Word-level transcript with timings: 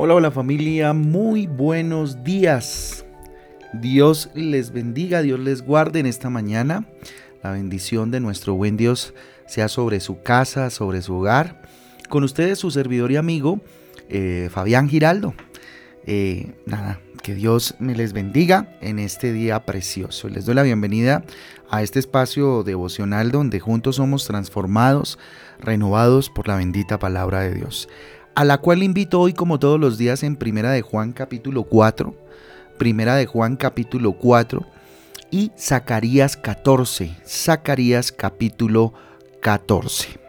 Hola, 0.00 0.14
hola 0.14 0.30
familia, 0.30 0.92
muy 0.92 1.48
buenos 1.48 2.22
días. 2.22 3.04
Dios 3.72 4.30
les 4.32 4.70
bendiga, 4.70 5.22
Dios 5.22 5.40
les 5.40 5.60
guarde 5.60 5.98
en 5.98 6.06
esta 6.06 6.30
mañana. 6.30 6.86
La 7.42 7.50
bendición 7.50 8.12
de 8.12 8.20
nuestro 8.20 8.54
buen 8.54 8.76
Dios 8.76 9.12
sea 9.48 9.66
sobre 9.66 9.98
su 9.98 10.22
casa, 10.22 10.70
sobre 10.70 11.02
su 11.02 11.16
hogar. 11.16 11.62
Con 12.08 12.22
ustedes 12.22 12.60
su 12.60 12.70
servidor 12.70 13.10
y 13.10 13.16
amigo, 13.16 13.60
eh, 14.08 14.48
Fabián 14.52 14.88
Giraldo. 14.88 15.34
Eh, 16.06 16.52
nada, 16.64 17.00
que 17.24 17.34
Dios 17.34 17.74
me 17.80 17.96
les 17.96 18.12
bendiga 18.12 18.78
en 18.80 19.00
este 19.00 19.32
día 19.32 19.66
precioso. 19.66 20.28
Les 20.28 20.46
doy 20.46 20.54
la 20.54 20.62
bienvenida 20.62 21.24
a 21.70 21.82
este 21.82 21.98
espacio 21.98 22.62
devocional 22.62 23.32
donde 23.32 23.58
juntos 23.58 23.96
somos 23.96 24.26
transformados, 24.28 25.18
renovados 25.58 26.30
por 26.30 26.46
la 26.46 26.54
bendita 26.54 27.00
palabra 27.00 27.40
de 27.40 27.52
Dios 27.52 27.88
a 28.38 28.44
la 28.44 28.58
cual 28.58 28.84
invito 28.84 29.20
hoy 29.20 29.32
como 29.32 29.58
todos 29.58 29.80
los 29.80 29.98
días 29.98 30.22
en 30.22 30.36
Primera 30.36 30.70
de 30.70 30.80
Juan 30.80 31.12
capítulo 31.12 31.64
4, 31.64 32.14
Primera 32.78 33.16
de 33.16 33.26
Juan 33.26 33.56
capítulo 33.56 34.12
4 34.12 34.64
y 35.32 35.50
Zacarías 35.58 36.36
14, 36.36 37.16
Zacarías 37.26 38.12
capítulo 38.12 38.94
14. 39.42 40.20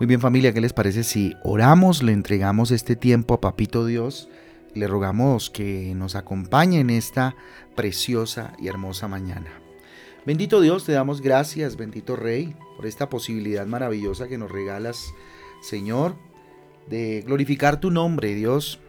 Muy 0.00 0.08
bien 0.08 0.20
familia, 0.20 0.52
¿qué 0.52 0.60
les 0.60 0.72
parece 0.72 1.04
si 1.04 1.36
oramos, 1.44 2.02
le 2.02 2.10
entregamos 2.10 2.72
este 2.72 2.96
tiempo 2.96 3.34
a 3.34 3.40
Papito 3.40 3.86
Dios? 3.86 4.28
Le 4.74 4.88
rogamos 4.88 5.50
que 5.50 5.94
nos 5.94 6.16
acompañe 6.16 6.80
en 6.80 6.90
esta 6.90 7.36
preciosa 7.76 8.54
y 8.58 8.66
hermosa 8.66 9.06
mañana. 9.06 9.52
Bendito 10.26 10.60
Dios, 10.60 10.82
te 10.82 10.90
damos 10.90 11.20
gracias, 11.20 11.76
bendito 11.76 12.16
Rey, 12.16 12.56
por 12.74 12.86
esta 12.86 13.08
posibilidad 13.08 13.68
maravillosa 13.68 14.26
que 14.26 14.36
nos 14.36 14.50
regalas, 14.50 15.14
Señor, 15.62 16.16
de 16.90 17.22
glorificar 17.24 17.78
tu 17.78 17.92
nombre, 17.92 18.34
Dios, 18.34 18.80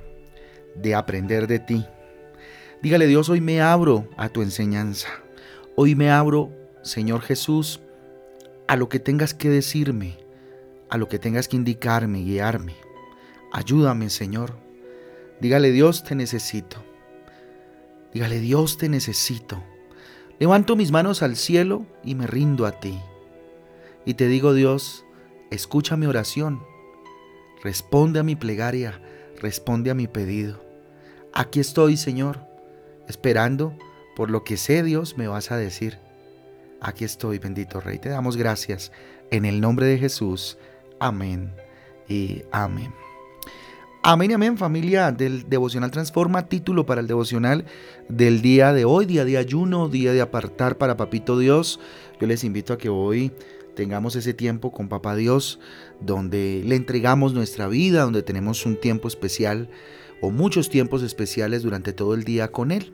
de 0.75 0.95
aprender 0.95 1.45
de 1.45 1.59
ti. 1.59 1.85
Dígale, 2.81 3.05
Dios, 3.05 3.29
hoy 3.29 3.41
me 3.41 3.61
abro 3.61 4.09
a 4.17 4.29
tu 4.29 4.41
enseñanza. 4.41 5.07
Hoy 5.75 5.93
me 5.93 6.09
abro, 6.09 6.51
Señor 6.81 7.21
Jesús, 7.21 7.79
a 8.67 8.75
lo 8.75 8.89
que 8.89 8.99
tengas 8.99 9.35
que 9.35 9.49
decirme, 9.49 10.17
a 10.89 10.97
lo 10.97 11.07
que 11.07 11.19
tengas 11.19 11.47
que 11.47 11.57
indicarme, 11.57 12.23
guiarme. 12.23 12.73
Ayúdame, 13.53 14.09
Señor. 14.09 14.55
Dígale, 15.39 15.71
Dios, 15.71 16.03
te 16.03 16.15
necesito. 16.15 16.83
Dígale, 18.15 18.39
Dios, 18.39 18.79
te 18.79 18.89
necesito. 18.89 19.63
Levanto 20.39 20.75
mis 20.75 20.91
manos 20.91 21.21
al 21.21 21.35
cielo 21.35 21.85
y 22.03 22.15
me 22.15 22.25
rindo 22.25 22.65
a 22.65 22.79
ti. 22.79 22.99
Y 24.05 24.15
te 24.15 24.27
digo, 24.27 24.55
Dios, 24.55 25.05
escucha 25.51 25.97
mi 25.97 26.07
oración 26.07 26.70
Responde 27.63 28.19
a 28.19 28.23
mi 28.23 28.35
plegaria, 28.35 28.99
responde 29.39 29.91
a 29.91 29.95
mi 29.95 30.07
pedido. 30.07 30.63
Aquí 31.33 31.59
estoy, 31.59 31.95
Señor, 31.95 32.39
esperando 33.07 33.77
por 34.15 34.29
lo 34.29 34.43
que 34.43 34.57
sé, 34.57 34.83
Dios, 34.83 35.17
me 35.17 35.27
vas 35.27 35.51
a 35.51 35.57
decir. 35.57 35.99
Aquí 36.81 37.05
estoy, 37.05 37.37
bendito 37.37 37.79
Rey. 37.79 37.99
Te 37.99 38.09
damos 38.09 38.37
gracias 38.37 38.91
en 39.29 39.45
el 39.45 39.61
nombre 39.61 39.85
de 39.85 39.97
Jesús. 39.97 40.57
Amén 40.99 41.53
y 42.07 42.43
amén. 42.51 42.91
Amén 44.03 44.31
y 44.31 44.33
amén, 44.33 44.57
familia 44.57 45.11
del 45.11 45.47
Devocional 45.47 45.91
Transforma, 45.91 46.47
título 46.47 46.87
para 46.87 47.01
el 47.01 47.07
devocional 47.07 47.65
del 48.09 48.41
día 48.41 48.73
de 48.73 48.83
hoy, 48.83 49.05
día 49.05 49.25
de 49.25 49.37
ayuno, 49.37 49.89
día 49.89 50.11
de 50.11 50.21
apartar 50.21 50.79
para 50.79 50.97
Papito 50.97 51.37
Dios. 51.37 51.79
Yo 52.19 52.25
les 52.25 52.43
invito 52.43 52.73
a 52.73 52.79
que 52.79 52.89
hoy 52.89 53.31
tengamos 53.75 54.15
ese 54.15 54.33
tiempo 54.33 54.71
con 54.71 54.89
Papá 54.89 55.15
Dios, 55.15 55.59
donde 55.99 56.63
le 56.65 56.75
entregamos 56.75 57.33
nuestra 57.33 57.67
vida, 57.67 58.03
donde 58.03 58.23
tenemos 58.23 58.65
un 58.65 58.79
tiempo 58.79 59.07
especial 59.07 59.69
o 60.21 60.29
muchos 60.29 60.69
tiempos 60.69 61.03
especiales 61.03 61.63
durante 61.63 61.93
todo 61.93 62.13
el 62.13 62.23
día 62.23 62.51
con 62.51 62.71
Él. 62.71 62.93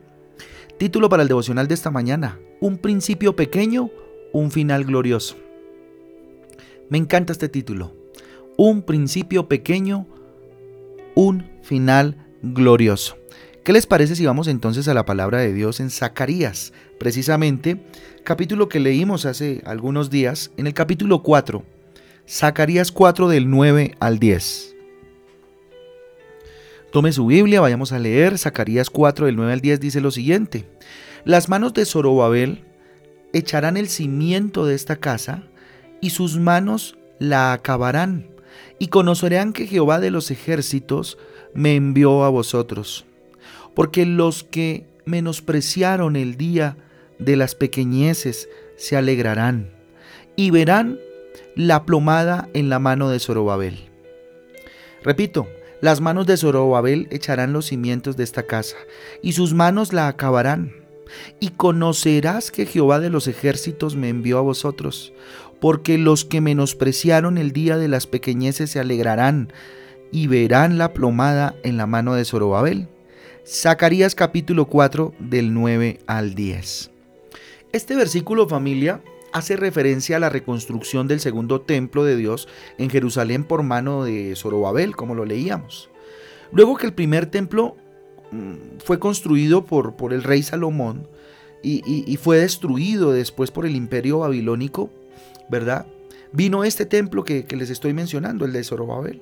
Título 0.78 1.10
para 1.10 1.24
el 1.24 1.28
devocional 1.28 1.68
de 1.68 1.74
esta 1.74 1.92
mañana, 1.92 2.40
Un 2.62 2.78
principio 2.78 3.36
pequeño, 3.36 3.90
un 4.32 4.52
final 4.52 4.86
glorioso. 4.86 5.36
Me 6.90 6.98
encanta 6.98 7.34
este 7.34 7.50
título, 7.50 7.96
Un 8.58 8.82
principio 8.84 9.48
pequeño, 9.48 10.08
un 11.16 11.50
final 11.64 12.28
glorioso. 12.42 13.18
¿Qué 13.68 13.74
les 13.74 13.86
parece 13.86 14.16
si 14.16 14.26
vamos 14.26 14.48
entonces 14.48 14.88
a 14.88 14.94
la 14.94 15.06
palabra 15.06 15.40
de 15.40 15.52
Dios 15.52 15.82
en 15.82 15.90
Zacarías? 15.90 16.72
Precisamente, 16.98 17.84
capítulo 18.24 18.70
que 18.70 18.80
leímos 18.80 19.26
hace 19.26 19.62
algunos 19.66 20.10
días, 20.10 20.52
en 20.56 20.68
el 20.68 20.74
capítulo 20.74 21.22
4, 21.22 21.66
Zacarías 22.26 22.94
4 22.94 23.28
del 23.28 23.50
9 23.50 23.96
al 24.00 24.20
10. 24.20 24.74
Tome 26.94 27.12
su 27.12 27.26
Biblia, 27.26 27.60
vayamos 27.60 27.92
a 27.92 28.00
leer. 28.00 28.38
Zacarías 28.38 28.90
4 28.90 29.26
del 29.26 29.36
9 29.36 29.52
al 29.52 29.60
10 29.60 29.82
dice 29.82 30.00
lo 30.00 30.12
siguiente. 30.12 30.66
Las 31.26 31.50
manos 31.50 31.74
de 31.74 31.84
Zorobabel 31.84 32.64
echarán 33.34 33.76
el 33.76 33.90
cimiento 33.90 34.66
de 34.66 34.76
esta 34.76 34.96
casa 34.96 35.44
y 36.00 36.12
sus 36.12 36.38
manos 36.38 36.98
la 37.20 37.52
acabarán. 37.52 38.30
Y 38.80 38.88
conocerán 38.88 39.52
que 39.52 39.68
Jehová 39.68 40.00
de 40.00 40.10
los 40.10 40.32
ejércitos 40.32 41.18
me 41.54 41.76
envió 41.76 42.24
a 42.24 42.30
vosotros 42.30 43.07
porque 43.78 44.08
los 44.08 44.44
que 44.44 44.88
menospreciaron 45.06 46.16
el 46.16 46.36
día 46.36 46.78
de 47.20 47.36
las 47.36 47.54
pequeñeces 47.54 48.50
se 48.76 48.98
alegrarán 48.98 49.70
y 50.36 50.50
verán 50.50 50.98
la 51.56 51.86
plomada 51.86 52.50
en 52.56 52.70
la 52.70 52.80
mano 52.80 53.08
de 53.08 53.20
Zorobabel. 53.20 53.92
Repito, 55.04 55.48
las 55.80 56.02
manos 56.02 56.26
de 56.26 56.38
Zorobabel 56.38 57.08
echarán 57.12 57.54
los 57.54 57.68
cimientos 57.68 58.18
de 58.18 58.24
esta 58.24 58.48
casa, 58.48 58.78
y 59.22 59.34
sus 59.34 59.54
manos 59.54 59.94
la 59.94 60.08
acabarán. 60.08 60.72
Y 61.40 61.50
conocerás 61.50 62.50
que 62.50 62.66
Jehová 62.66 63.00
de 63.00 63.12
los 63.12 63.28
ejércitos 63.28 63.96
me 63.96 64.10
envió 64.10 64.40
a 64.40 64.42
vosotros, 64.42 65.14
porque 65.62 66.00
los 66.00 66.26
que 66.26 66.42
menospreciaron 66.42 67.38
el 67.38 67.52
día 67.52 67.78
de 67.78 67.90
las 67.90 68.08
pequeñeces 68.08 68.72
se 68.72 68.80
alegrarán, 68.80 69.54
y 70.12 70.26
verán 70.26 70.80
la 70.80 70.94
plomada 70.94 71.54
en 71.62 71.78
la 71.78 71.86
mano 71.86 72.16
de 72.16 72.26
Zorobabel. 72.26 72.90
Zacarías 73.50 74.14
capítulo 74.14 74.66
4 74.66 75.14
del 75.20 75.54
9 75.54 76.02
al 76.06 76.36
10. 76.36 76.92
Este 77.72 77.96
versículo 77.96 78.46
familia 78.50 79.02
hace 79.32 79.56
referencia 79.56 80.18
a 80.18 80.20
la 80.20 80.28
reconstrucción 80.28 81.08
del 81.08 81.22
segundo 81.22 81.62
templo 81.62 82.04
de 82.04 82.18
Dios 82.18 82.50
en 82.78 82.90
Jerusalén 82.90 83.46
por 83.46 83.64
mano 83.64 84.04
de 84.04 84.36
Zorobabel, 84.36 84.98
como 84.98 85.16
lo 85.16 85.24
leíamos. 85.24 85.90
Luego 86.52 86.76
que 86.76 86.88
el 86.88 86.94
primer 86.94 87.28
templo 87.28 87.78
mm, 88.32 88.80
fue 88.84 89.00
construido 89.00 89.64
por, 89.64 89.96
por 89.96 90.12
el 90.12 90.24
rey 90.24 90.44
Salomón 90.44 91.08
y, 91.64 92.18
fue 92.22 92.40
destruido 92.40 93.14
después 93.14 93.52
por 93.52 93.66
el 93.66 93.78
imperio 93.78 94.20
babilónico, 94.20 94.90
¿verdad? 95.50 95.88
Vino 96.34 96.66
este 96.66 96.86
templo 96.86 97.24
que, 97.24 97.46
que 97.46 97.56
les 97.56 97.70
estoy 97.70 97.94
mencionando, 97.94 98.44
el 98.44 98.52
de 98.52 98.66
Zorobabel. 98.66 99.22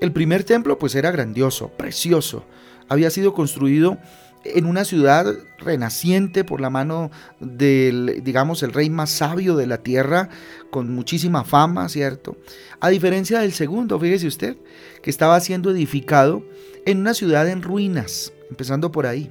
El 0.00 0.12
primer 0.12 0.44
templo 0.44 0.78
pues 0.78 0.94
era 0.94 1.10
grandioso, 1.10 1.68
precioso, 1.68 2.44
había 2.88 3.10
sido 3.10 3.34
construido 3.34 3.98
en 4.44 4.66
una 4.66 4.84
ciudad 4.84 5.26
renaciente 5.58 6.44
por 6.44 6.60
la 6.60 6.70
mano 6.70 7.10
del, 7.40 8.22
digamos, 8.24 8.62
el 8.62 8.72
rey 8.72 8.90
más 8.90 9.10
sabio 9.10 9.56
de 9.56 9.66
la 9.66 9.78
tierra, 9.78 10.28
con 10.70 10.92
muchísima 10.94 11.44
fama, 11.44 11.88
¿cierto? 11.88 12.36
A 12.80 12.88
diferencia 12.88 13.40
del 13.40 13.52
segundo, 13.52 13.98
fíjese 14.00 14.26
usted, 14.26 14.56
que 15.02 15.10
estaba 15.10 15.38
siendo 15.40 15.70
edificado 15.70 16.42
en 16.86 16.98
una 16.98 17.14
ciudad 17.14 17.48
en 17.48 17.62
ruinas, 17.62 18.32
empezando 18.48 18.90
por 18.90 19.06
ahí, 19.06 19.30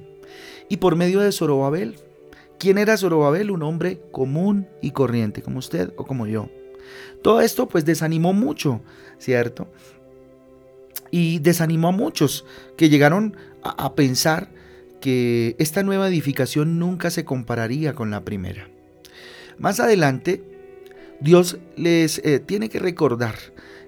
y 0.68 0.76
por 0.76 0.96
medio 0.96 1.20
de 1.20 1.32
Zorobabel. 1.32 1.96
¿Quién 2.58 2.78
era 2.78 2.96
Zorobabel? 2.96 3.50
Un 3.50 3.62
hombre 3.62 4.00
común 4.12 4.68
y 4.80 4.92
corriente, 4.92 5.42
como 5.42 5.58
usted 5.58 5.92
o 5.96 6.06
como 6.06 6.26
yo. 6.26 6.48
Todo 7.22 7.40
esto 7.40 7.68
pues 7.68 7.84
desanimó 7.84 8.32
mucho, 8.32 8.80
¿cierto? 9.18 9.72
Y 11.10 11.38
desanimó 11.40 11.88
a 11.88 11.92
muchos 11.92 12.44
que 12.76 12.88
llegaron 12.88 13.36
a, 13.62 13.94
pensar 13.94 14.48
que 15.00 15.56
esta 15.58 15.82
nueva 15.82 16.08
edificación 16.08 16.78
nunca 16.78 17.10
se 17.10 17.24
compararía 17.24 17.94
con 17.94 18.10
la 18.10 18.24
primera. 18.24 18.68
Más 19.58 19.80
adelante, 19.80 20.42
Dios 21.20 21.58
les 21.76 22.18
eh, 22.18 22.40
tiene 22.40 22.68
que 22.68 22.78
recordar 22.78 23.34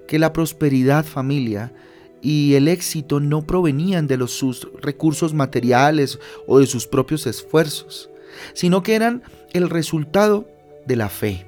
que 0.06 0.18
la 0.18 0.32
prosperidad 0.32 1.04
familia 1.04 1.72
y 2.20 2.54
el 2.54 2.68
éxito 2.68 3.18
no 3.18 3.46
provenían 3.46 4.06
de 4.06 4.16
los, 4.16 4.32
sus 4.32 4.68
recursos 4.80 5.34
materiales 5.34 6.18
o 6.46 6.58
de 6.58 6.66
sus 6.66 6.86
propios 6.86 7.26
esfuerzos, 7.26 8.10
sino 8.52 8.82
que 8.82 8.94
eran 8.94 9.22
el 9.52 9.70
resultado 9.70 10.48
de 10.86 10.96
la 10.96 11.08
fe. 11.08 11.46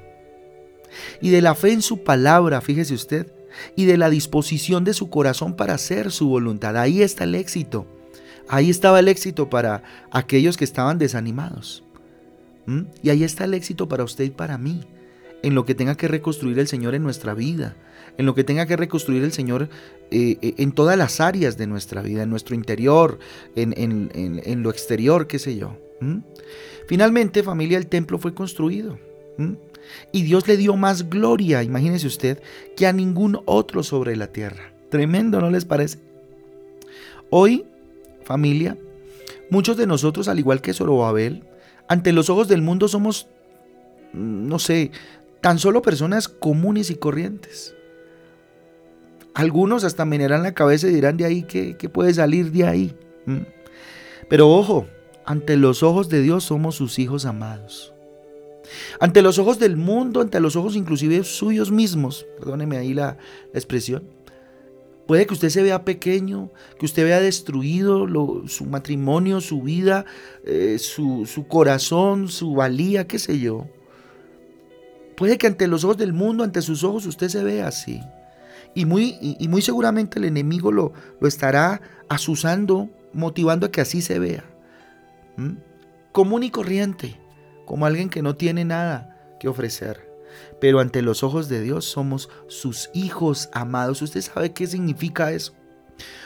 Y 1.21 1.29
de 1.29 1.41
la 1.41 1.55
fe 1.55 1.71
en 1.71 1.81
su 1.81 2.03
palabra, 2.03 2.61
fíjese 2.61 2.93
usted, 2.93 3.31
y 3.75 3.85
de 3.85 3.97
la 3.97 4.09
disposición 4.09 4.83
de 4.83 4.93
su 4.93 5.09
corazón 5.09 5.55
para 5.55 5.73
hacer 5.73 6.11
su 6.11 6.27
voluntad. 6.27 6.77
Ahí 6.77 7.01
está 7.01 7.23
el 7.23 7.35
éxito. 7.35 7.85
Ahí 8.47 8.69
estaba 8.69 8.99
el 8.99 9.07
éxito 9.07 9.49
para 9.49 9.83
aquellos 10.11 10.57
que 10.57 10.63
estaban 10.63 10.97
desanimados. 10.97 11.83
¿Mm? 12.65 12.81
Y 13.01 13.09
ahí 13.09 13.23
está 13.23 13.45
el 13.45 13.53
éxito 13.53 13.87
para 13.87 14.03
usted 14.03 14.25
y 14.25 14.29
para 14.29 14.57
mí. 14.57 14.81
en 15.43 15.53
lo 15.53 15.63
que 15.63 15.75
tenga 15.75 15.95
que 15.95 16.07
reconstruir 16.07 16.57
el 16.57 16.67
Señor 16.67 16.95
en 16.95 17.03
nuestra 17.03 17.35
vida, 17.35 17.75
en 18.17 18.25
lo 18.25 18.33
que 18.33 18.43
tenga 18.43 18.65
que 18.65 18.75
reconstruir 18.75 19.23
el 19.23 19.31
Señor 19.31 19.69
eh, 20.09 20.55
en 20.57 20.71
todas 20.71 20.97
las 20.97 21.19
áreas 21.19 21.55
de 21.55 21.67
nuestra 21.67 22.01
vida, 22.01 22.23
en 22.23 22.31
nuestro 22.31 22.55
interior, 22.55 23.19
en, 23.55 24.63
lo 24.63 24.71
exterior, 24.71 25.27
qué 25.27 25.37
sé 25.37 25.55
yo. 25.55 25.77
Finalmente, 26.87 27.43
familia, 27.43 27.77
el 27.77 27.85
templo 27.85 28.17
fue 28.17 28.33
construido. 28.33 28.97
Y 30.11 30.23
Dios 30.23 30.47
le 30.47 30.57
dio 30.57 30.75
más 30.75 31.09
gloria, 31.09 31.63
imagínese 31.63 32.07
usted, 32.07 32.41
que 32.75 32.87
a 32.87 32.93
ningún 32.93 33.41
otro 33.45 33.83
sobre 33.83 34.15
la 34.15 34.27
tierra. 34.27 34.71
Tremendo, 34.89 35.41
¿no 35.41 35.49
les 35.49 35.65
parece? 35.65 35.99
Hoy, 37.29 37.65
familia, 38.23 38.77
muchos 39.49 39.77
de 39.77 39.87
nosotros, 39.87 40.27
al 40.27 40.39
igual 40.39 40.61
que 40.61 40.73
Zorobabel, 40.73 41.43
ante 41.87 42.13
los 42.13 42.29
ojos 42.29 42.47
del 42.47 42.61
mundo 42.61 42.87
somos, 42.87 43.27
mm, 44.13 44.47
no 44.47 44.59
sé, 44.59 44.91
tan 45.41 45.59
solo 45.59 45.81
personas 45.81 46.27
comunes 46.27 46.89
y 46.89 46.95
corrientes. 46.95 47.75
Algunos 49.33 49.83
hasta 49.83 50.05
minerarán 50.05 50.43
la 50.43 50.53
cabeza 50.53 50.87
y 50.87 50.91
dirán 50.91 51.17
de 51.17 51.25
ahí 51.25 51.43
que, 51.43 51.75
puede 51.89 52.13
salir 52.13 52.51
de 52.51 52.65
ahí. 52.65 52.95
Pero 54.29 54.49
ojo, 54.49 54.87
ante 55.25 55.57
los 55.57 55.83
ojos 55.83 56.07
de 56.07 56.21
Dios 56.21 56.45
somos 56.45 56.75
sus 56.75 56.99
hijos 56.99 57.25
amados. 57.25 57.94
Ante 58.99 59.21
los 59.21 59.39
ojos 59.39 59.59
del 59.59 59.77
mundo, 59.77 60.21
ante 60.21 60.39
los 60.39 60.55
ojos 60.55 60.75
inclusive 60.75 61.23
suyos 61.23 61.71
mismos, 61.71 62.25
perdóneme 62.39 62.77
ahí 62.77 62.93
la, 62.93 63.17
expresión, 63.53 64.03
puede 65.07 65.25
que 65.25 65.33
usted 65.33 65.49
se 65.49 65.63
vea 65.63 65.85
pequeño, 65.85 66.51
que 66.79 66.85
usted 66.85 67.03
vea 67.03 67.19
destruido 67.19 68.07
su 68.47 68.65
matrimonio, 68.65 69.41
su 69.41 69.61
vida, 69.61 70.05
eh, 70.45 70.77
su, 70.79 71.25
su 71.25 71.47
corazón, 71.47 72.27
su 72.27 72.53
valía, 72.53 73.07
qué 73.07 73.19
sé 73.19 73.39
yo. 73.39 73.67
Puede 75.15 75.37
que 75.37 75.47
ante 75.47 75.67
los 75.67 75.83
ojos 75.83 75.97
del 75.97 76.13
mundo, 76.13 76.43
ante 76.43 76.61
sus 76.61 76.83
ojos, 76.83 77.05
usted 77.05 77.29
se 77.29 77.43
vea 77.43 77.67
así. 77.67 78.01
Y 78.73 78.83
muy, 78.83 79.17
y, 79.21 79.47
muy 79.47 79.61
seguramente 79.61 80.19
el 80.19 80.25
enemigo 80.25 80.71
lo, 80.73 80.91
lo, 81.21 81.27
estará 81.29 81.81
asusando, 82.09 82.89
motivando 83.13 83.67
a 83.67 83.71
que 83.71 83.79
así 83.79 84.01
se 84.01 84.19
vea. 84.19 84.43
¿Mm? 85.37 85.51
Común 86.11 86.43
y 86.43 86.49
corriente 86.49 87.17
como 87.65 87.85
alguien 87.85 88.09
que 88.09 88.21
no 88.21 88.35
tiene 88.35 88.65
nada 88.65 89.35
que 89.39 89.47
ofrecer. 89.47 90.09
Pero 90.59 90.79
ante 90.79 91.01
los 91.01 91.23
ojos 91.23 91.49
de 91.49 91.61
Dios 91.61 91.85
somos 91.85 92.29
sus 92.47 92.89
hijos 92.93 93.49
amados. 93.53 94.01
¿Usted 94.01 94.21
sabe 94.21 94.53
qué 94.53 94.67
significa 94.67 95.31
eso? 95.31 95.53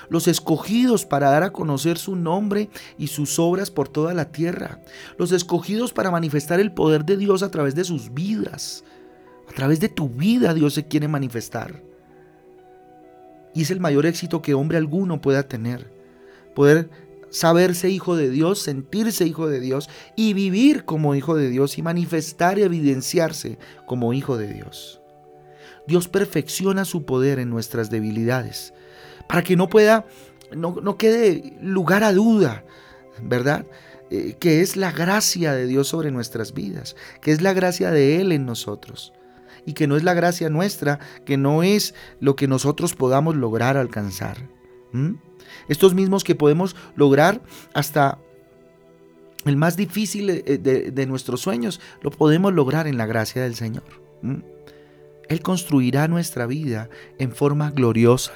Los 0.10 0.28
escogidos 0.28 1.06
para 1.06 1.30
dar 1.30 1.44
a 1.44 1.52
conocer 1.52 1.98
su 1.98 2.16
nombre 2.16 2.70
y 2.98 3.08
sus 3.08 3.38
obras 3.38 3.70
por 3.70 3.88
toda 3.88 4.14
la 4.14 4.32
tierra. 4.32 4.82
Los 5.18 5.32
escogidos 5.32 5.94
para 5.94 6.12
manifestar 6.12 6.60
el 6.60 6.72
poder 6.72 7.06
de 7.06 7.18
Dios 7.18 7.44
a 7.44 7.52
través 7.52 7.76
de 7.76 7.84
sus 7.84 8.14
vidas. 8.14 8.84
A 9.48 9.54
través 9.54 9.80
de 9.80 9.90
tu 9.90 10.10
vida 10.10 10.54
Dios 10.54 10.74
se 10.74 10.88
quiere 10.88 11.08
manifestar. 11.08 11.84
Y 13.54 13.64
es 13.64 13.72
el 13.72 13.80
mayor 13.80 14.06
éxito 14.06 14.42
que 14.42 14.54
hombre 14.54 14.78
alguno 14.78 15.22
pueda 15.22 15.44
tener. 15.44 15.92
Poder 16.56 16.90
saberse 17.30 17.90
hijo 17.90 18.16
de 18.16 18.30
Dios, 18.30 18.60
sentirse 18.60 19.26
hijo 19.26 19.48
de 19.48 19.60
Dios 19.60 19.90
y 20.16 20.34
vivir 20.34 20.86
como 20.86 21.16
hijo 21.16 21.36
de 21.36 21.50
Dios 21.50 21.78
y 21.78 21.82
manifestar 21.82 22.60
y 22.60 22.64
evidenciarse 22.64 23.58
como 23.86 24.14
hijo 24.14 24.38
de 24.38 24.54
Dios. 24.54 25.02
Dios 25.88 26.08
perfecciona 26.08 26.86
su 26.86 27.06
poder 27.06 27.40
en 27.40 27.50
nuestras 27.50 27.90
debilidades 27.90 28.74
para 29.28 29.44
que 29.44 29.56
no 29.56 29.70
pueda, 29.70 30.06
no, 30.56 30.98
quede 30.98 31.58
lugar 31.62 32.04
a 32.04 32.14
duda, 32.14 32.64
¿verdad? 33.22 33.66
Eh, 34.12 34.36
que 34.40 34.62
es 34.62 34.76
la 34.76 34.92
gracia 34.92 35.54
de 35.54 35.68
Dios 35.68 35.88
sobre 35.88 36.12
nuestras 36.12 36.54
vidas, 36.54 36.96
que 37.22 37.32
es 37.32 37.42
la 37.42 37.54
gracia 37.54 37.92
de 37.92 38.22
Él 38.22 38.32
en 38.32 38.46
nosotros 38.46 39.14
y 39.66 39.74
que 39.74 39.88
no 39.88 39.98
es 39.98 40.04
la 40.04 40.16
gracia 40.16 40.50
nuestra, 40.50 41.00
que 41.26 41.38
no 41.38 41.62
es 41.62 41.94
lo 42.20 42.36
que 42.36 42.48
nosotros 42.48 42.96
podamos 42.96 43.36
lograr 43.36 43.78
alcanzar. 43.78 44.50
Estos 45.68 45.94
mismos 45.94 46.24
que 46.24 46.36
podemos 46.36 46.76
lograr 46.96 47.42
hasta 47.74 48.20
el 49.46 49.56
más 49.56 49.78
difícil 49.78 50.30
eh, 50.30 50.58
de, 50.58 51.06
nuestros 51.06 51.42
sueños, 51.42 51.80
lo 52.02 52.12
podemos 52.12 52.54
lograr 52.54 52.88
en 52.88 52.98
la 52.98 53.06
gracia 53.06 53.42
del 53.42 53.56
Señor. 53.56 53.84
Él 55.30 55.42
construirá 55.42 56.08
nuestra 56.08 56.46
vida 56.46 56.90
en 57.20 57.32
forma 57.32 57.72
gloriosa 57.72 58.34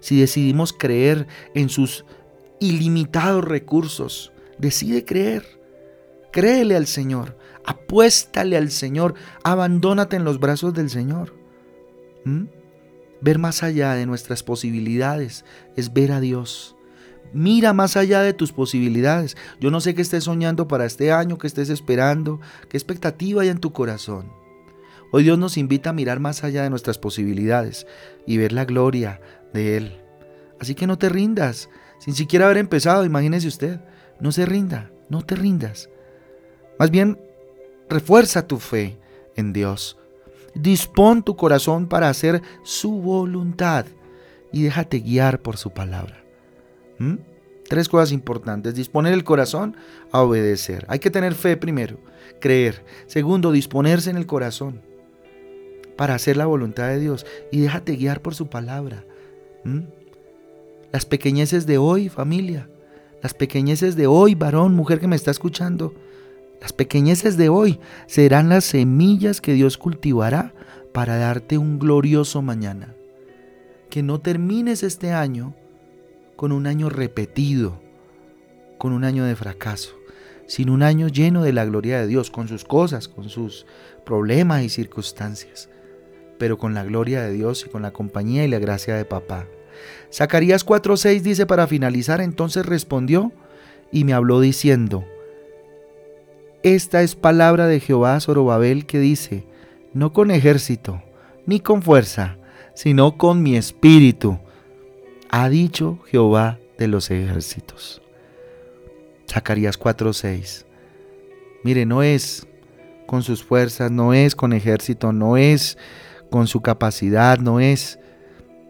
si 0.00 0.20
decidimos 0.20 0.72
creer 0.72 1.26
en 1.54 1.68
sus 1.68 2.04
ilimitados 2.60 3.44
recursos. 3.44 4.32
Decide 4.58 5.04
creer. 5.04 5.44
Créele 6.32 6.76
al 6.76 6.86
Señor. 6.86 7.38
Apuéstale 7.64 8.56
al 8.56 8.70
Señor. 8.70 9.14
Abandónate 9.44 10.16
en 10.16 10.24
los 10.24 10.40
brazos 10.40 10.74
del 10.74 10.90
Señor. 10.90 11.34
Ver 13.24 13.38
más 13.38 13.62
allá 13.62 13.94
de 13.94 14.04
nuestras 14.04 14.42
posibilidades 14.42 15.46
es 15.76 15.94
ver 15.94 16.12
a 16.12 16.20
Dios. 16.20 16.76
Mira 17.32 17.72
más 17.72 17.96
allá 17.96 18.20
de 18.20 18.34
tus 18.34 18.52
posibilidades. 18.52 19.34
Yo 19.58 19.70
no 19.70 19.80
sé 19.80 19.94
qué 19.94 20.02
estés 20.02 20.24
soñando 20.24 20.68
para 20.68 20.84
este 20.84 21.10
año, 21.10 21.38
qué 21.38 21.46
estés 21.46 21.70
esperando, 21.70 22.38
qué 22.68 22.76
expectativa 22.76 23.40
hay 23.40 23.48
en 23.48 23.60
tu 23.60 23.72
corazón. 23.72 24.30
Hoy 25.10 25.22
Dios 25.22 25.38
nos 25.38 25.56
invita 25.56 25.88
a 25.88 25.94
mirar 25.94 26.20
más 26.20 26.44
allá 26.44 26.64
de 26.64 26.68
nuestras 26.68 26.98
posibilidades 26.98 27.86
y 28.26 28.36
ver 28.36 28.52
la 28.52 28.66
gloria 28.66 29.22
de 29.54 29.78
Él. 29.78 29.96
Así 30.60 30.74
que 30.74 30.86
no 30.86 30.98
te 30.98 31.08
rindas, 31.08 31.70
sin 32.00 32.14
siquiera 32.14 32.44
haber 32.44 32.58
empezado, 32.58 33.06
imagínese 33.06 33.48
usted. 33.48 33.80
No 34.20 34.32
se 34.32 34.44
rinda, 34.44 34.90
no 35.08 35.22
te 35.22 35.34
rindas. 35.34 35.88
Más 36.78 36.90
bien, 36.90 37.18
refuerza 37.88 38.46
tu 38.46 38.58
fe 38.58 38.98
en 39.34 39.54
Dios. 39.54 39.96
Dispón 40.54 41.22
tu 41.22 41.36
corazón 41.36 41.88
para 41.88 42.08
hacer 42.08 42.42
su 42.62 42.92
voluntad 43.00 43.86
y 44.52 44.62
déjate 44.62 45.00
guiar 45.00 45.40
por 45.40 45.56
su 45.56 45.70
palabra. 45.70 46.22
¿Mm? 46.98 47.16
Tres 47.68 47.88
cosas 47.88 48.12
importantes. 48.12 48.74
Disponer 48.74 49.12
el 49.12 49.24
corazón 49.24 49.76
a 50.12 50.22
obedecer. 50.22 50.84
Hay 50.88 50.98
que 50.98 51.10
tener 51.10 51.34
fe 51.34 51.56
primero, 51.56 51.98
creer. 52.40 52.84
Segundo, 53.06 53.52
disponerse 53.52 54.10
en 54.10 54.16
el 54.16 54.26
corazón 54.26 54.80
para 55.96 56.14
hacer 56.14 56.36
la 56.36 56.46
voluntad 56.46 56.88
de 56.88 57.00
Dios 57.00 57.26
y 57.50 57.60
déjate 57.60 57.96
guiar 57.96 58.20
por 58.20 58.34
su 58.34 58.48
palabra. 58.48 59.04
¿Mm? 59.64 59.80
Las 60.92 61.06
pequeñeces 61.06 61.66
de 61.66 61.78
hoy, 61.78 62.08
familia. 62.08 62.68
Las 63.22 63.34
pequeñeces 63.34 63.96
de 63.96 64.06
hoy, 64.06 64.34
varón, 64.34 64.74
mujer 64.74 65.00
que 65.00 65.08
me 65.08 65.16
está 65.16 65.30
escuchando. 65.30 65.94
Las 66.64 66.72
pequeñeces 66.72 67.36
de 67.36 67.50
hoy 67.50 67.78
serán 68.06 68.48
las 68.48 68.64
semillas 68.64 69.42
que 69.42 69.52
Dios 69.52 69.76
cultivará 69.76 70.54
para 70.94 71.18
darte 71.18 71.58
un 71.58 71.78
glorioso 71.78 72.40
mañana. 72.40 72.94
Que 73.90 74.02
no 74.02 74.22
termines 74.22 74.82
este 74.82 75.12
año 75.12 75.54
con 76.36 76.52
un 76.52 76.66
año 76.66 76.88
repetido, 76.88 77.82
con 78.78 78.94
un 78.94 79.04
año 79.04 79.26
de 79.26 79.36
fracaso, 79.36 79.90
sino 80.46 80.72
un 80.72 80.82
año 80.82 81.08
lleno 81.08 81.42
de 81.42 81.52
la 81.52 81.66
gloria 81.66 82.00
de 82.00 82.06
Dios, 82.06 82.30
con 82.30 82.48
sus 82.48 82.64
cosas, 82.64 83.08
con 83.08 83.28
sus 83.28 83.66
problemas 84.06 84.62
y 84.62 84.70
circunstancias, 84.70 85.68
pero 86.38 86.56
con 86.56 86.72
la 86.72 86.82
gloria 86.82 87.20
de 87.24 87.32
Dios 87.34 87.66
y 87.66 87.68
con 87.68 87.82
la 87.82 87.92
compañía 87.92 88.42
y 88.42 88.48
la 88.48 88.58
gracia 88.58 88.96
de 88.96 89.04
papá. 89.04 89.46
Zacarías 90.10 90.64
4:6 90.64 91.20
dice 91.20 91.44
para 91.44 91.66
finalizar, 91.66 92.22
entonces 92.22 92.64
respondió 92.64 93.32
y 93.92 94.04
me 94.04 94.14
habló 94.14 94.40
diciendo, 94.40 95.04
esta 96.64 97.02
es 97.02 97.14
palabra 97.14 97.66
de 97.66 97.78
Jehová 97.78 98.18
Zorobabel 98.18 98.86
que 98.86 98.98
dice, 98.98 99.44
no 99.92 100.14
con 100.14 100.30
ejército, 100.30 101.02
ni 101.44 101.60
con 101.60 101.82
fuerza, 101.82 102.38
sino 102.74 103.18
con 103.18 103.42
mi 103.42 103.54
espíritu, 103.56 104.38
ha 105.30 105.50
dicho 105.50 105.98
Jehová 106.06 106.58
de 106.78 106.88
los 106.88 107.10
ejércitos. 107.10 108.00
Zacarías 109.30 109.78
4:6. 109.78 110.64
Mire, 111.64 111.84
no 111.84 112.02
es 112.02 112.46
con 113.06 113.22
sus 113.22 113.44
fuerzas, 113.44 113.90
no 113.90 114.14
es 114.14 114.34
con 114.34 114.54
ejército, 114.54 115.12
no 115.12 115.36
es 115.36 115.76
con 116.30 116.46
su 116.46 116.62
capacidad, 116.62 117.38
no 117.38 117.60
es 117.60 117.98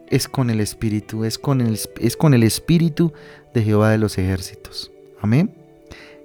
es 0.09 0.27
con 0.27 0.49
el 0.49 0.59
espíritu, 0.59 1.23
es 1.23 1.39
con 1.39 1.61
el, 1.61 1.79
es 1.99 2.17
con 2.17 2.33
el 2.33 2.43
espíritu 2.43 3.13
de 3.53 3.63
Jehová 3.63 3.89
de 3.89 3.99
los 3.99 4.17
ejércitos. 4.17 4.91
Amén. 5.21 5.55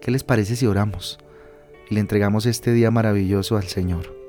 ¿Qué 0.00 0.10
les 0.10 0.24
parece 0.24 0.56
si 0.56 0.66
oramos? 0.66 1.18
Y 1.90 1.94
le 1.94 2.00
entregamos 2.00 2.46
este 2.46 2.72
día 2.72 2.90
maravilloso 2.90 3.56
al 3.56 3.64
Señor. 3.64 4.20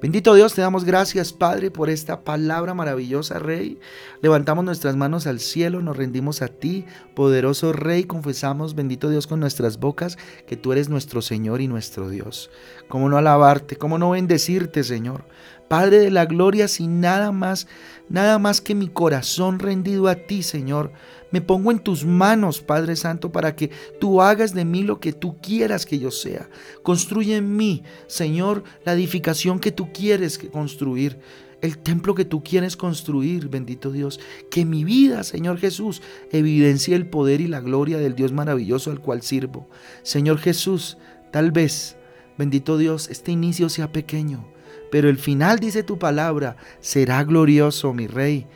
Bendito 0.00 0.34
Dios, 0.34 0.54
te 0.54 0.60
damos 0.60 0.84
gracias, 0.84 1.32
Padre, 1.32 1.70
por 1.70 1.88
esta 1.88 2.22
palabra 2.22 2.74
maravillosa, 2.74 3.38
Rey. 3.38 3.78
Levantamos 4.20 4.64
nuestras 4.64 4.96
manos 4.96 5.26
al 5.26 5.40
cielo, 5.40 5.80
nos 5.80 5.96
rendimos 5.96 6.42
a 6.42 6.48
ti, 6.48 6.84
poderoso 7.14 7.72
Rey. 7.72 8.04
Confesamos, 8.04 8.74
bendito 8.74 9.08
Dios, 9.08 9.26
con 9.26 9.40
nuestras 9.40 9.78
bocas 9.78 10.18
que 10.46 10.56
tú 10.56 10.72
eres 10.72 10.88
nuestro 10.88 11.22
Señor 11.22 11.62
y 11.62 11.68
nuestro 11.68 12.10
Dios. 12.10 12.50
¿Cómo 12.88 13.08
no 13.08 13.16
alabarte? 13.16 13.76
¿Cómo 13.76 13.98
no 13.98 14.10
bendecirte, 14.10 14.84
Señor? 14.84 15.24
Padre 15.68 15.98
de 15.98 16.10
la 16.10 16.26
gloria, 16.26 16.68
sin 16.68 17.00
nada 17.00 17.32
más, 17.32 17.66
nada 18.08 18.38
más 18.38 18.60
que 18.60 18.74
mi 18.74 18.88
corazón 18.88 19.58
rendido 19.58 20.08
a 20.08 20.14
ti, 20.14 20.42
Señor. 20.42 20.92
Me 21.32 21.40
pongo 21.40 21.70
en 21.70 21.80
tus 21.80 22.04
manos, 22.04 22.60
Padre 22.60 22.94
Santo, 22.94 23.32
para 23.32 23.56
que 23.56 23.70
tú 24.00 24.22
hagas 24.22 24.54
de 24.54 24.64
mí 24.64 24.82
lo 24.82 25.00
que 25.00 25.12
tú 25.12 25.38
quieras 25.40 25.84
que 25.84 25.98
yo 25.98 26.10
sea. 26.10 26.48
Construye 26.82 27.36
en 27.36 27.56
mí, 27.56 27.82
Señor, 28.06 28.62
la 28.84 28.92
edificación 28.92 29.58
que 29.58 29.72
tú 29.72 29.92
quieres 29.92 30.38
construir 30.38 31.18
el 31.62 31.78
templo 31.78 32.14
que 32.14 32.24
tú 32.24 32.42
quieres 32.42 32.76
construir, 32.76 33.48
bendito 33.48 33.90
Dios. 33.90 34.20
Que 34.50 34.64
mi 34.64 34.84
vida, 34.84 35.24
Señor 35.24 35.58
Jesús, 35.58 36.02
evidencie 36.30 36.94
el 36.94 37.08
poder 37.08 37.40
y 37.40 37.48
la 37.48 37.60
gloria 37.60 37.98
del 37.98 38.14
Dios 38.14 38.32
maravilloso 38.32 38.90
al 38.90 39.00
cual 39.00 39.22
sirvo. 39.22 39.68
Señor 40.02 40.38
Jesús, 40.38 40.98
tal 41.32 41.52
vez, 41.52 41.96
bendito 42.36 42.78
Dios, 42.78 43.08
este 43.10 43.32
inicio 43.32 43.68
sea 43.68 43.90
pequeño, 43.90 44.46
pero 44.96 45.10
el 45.10 45.18
final, 45.18 45.58
dice 45.58 45.82
tu 45.82 45.98
palabra, 45.98 46.56
será 46.80 47.22
glorioso, 47.22 47.92
mi 47.92 48.06
Rey. 48.06 48.46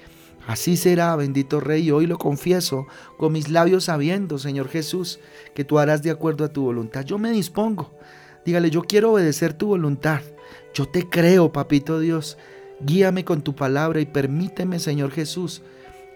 Así 0.46 0.78
será, 0.78 1.14
bendito 1.14 1.60
Rey, 1.60 1.90
hoy 1.90 2.06
lo 2.06 2.16
confieso 2.16 2.86
con 3.18 3.34
mis 3.34 3.50
labios 3.50 3.84
sabiendo, 3.84 4.38
Señor 4.38 4.70
Jesús, 4.70 5.20
que 5.54 5.66
tú 5.66 5.78
harás 5.78 6.02
de 6.02 6.10
acuerdo 6.10 6.46
a 6.46 6.48
tu 6.48 6.62
voluntad. 6.62 7.04
Yo 7.04 7.18
me 7.18 7.30
dispongo. 7.30 7.92
Dígale, 8.46 8.70
yo 8.70 8.84
quiero 8.84 9.12
obedecer 9.12 9.52
tu 9.52 9.66
voluntad. 9.66 10.22
Yo 10.72 10.88
te 10.88 11.10
creo, 11.10 11.52
papito 11.52 12.00
Dios. 12.00 12.38
Guíame 12.80 13.22
con 13.22 13.42
tu 13.42 13.54
palabra 13.54 14.00
y 14.00 14.06
permíteme, 14.06 14.78
Señor 14.78 15.10
Jesús, 15.10 15.60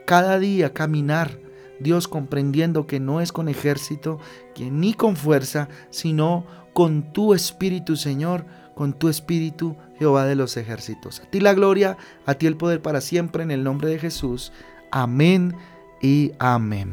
cada 0.06 0.38
día 0.38 0.72
caminar, 0.72 1.38
Dios 1.80 2.08
comprendiendo 2.08 2.86
que 2.86 2.98
no 2.98 3.20
es 3.20 3.30
con 3.30 3.50
ejército, 3.50 4.20
que 4.54 4.70
ni 4.70 4.94
con 4.94 5.16
fuerza, 5.16 5.68
sino 5.90 6.46
con 6.72 7.12
tu 7.12 7.34
espíritu, 7.34 7.96
Señor, 7.96 8.46
con 8.74 8.94
tu 8.94 9.08
espíritu, 9.10 9.76
Jehová 9.98 10.26
de 10.26 10.34
los 10.34 10.56
ejércitos. 10.56 11.20
A 11.20 11.30
ti 11.30 11.40
la 11.40 11.54
gloria, 11.54 11.96
a 12.26 12.34
ti 12.34 12.46
el 12.46 12.56
poder 12.56 12.82
para 12.82 13.00
siempre, 13.00 13.42
en 13.42 13.50
el 13.50 13.64
nombre 13.64 13.88
de 13.88 13.98
Jesús. 13.98 14.52
Amén 14.90 15.54
y 16.00 16.32
amén. 16.38 16.92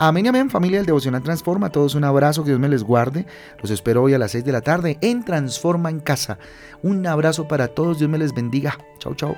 Amén 0.00 0.26
y 0.26 0.28
amén, 0.28 0.50
familia 0.50 0.78
del 0.78 0.86
Devocional 0.86 1.22
Transforma. 1.22 1.68
A 1.68 1.72
todos 1.72 1.94
un 1.94 2.04
abrazo, 2.04 2.42
que 2.42 2.50
Dios 2.50 2.60
me 2.60 2.68
les 2.68 2.82
guarde. 2.82 3.26
Los 3.62 3.70
espero 3.70 4.02
hoy 4.02 4.14
a 4.14 4.18
las 4.18 4.32
6 4.32 4.44
de 4.44 4.52
la 4.52 4.60
tarde 4.60 4.98
en 5.00 5.24
Transforma 5.24 5.88
en 5.88 6.00
Casa. 6.00 6.38
Un 6.82 7.06
abrazo 7.06 7.46
para 7.46 7.68
todos, 7.68 7.98
Dios 7.98 8.10
me 8.10 8.18
les 8.18 8.34
bendiga. 8.34 8.76
Chau, 8.98 9.14
chau. 9.14 9.36